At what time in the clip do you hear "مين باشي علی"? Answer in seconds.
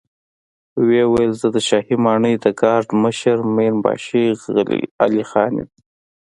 3.55-5.23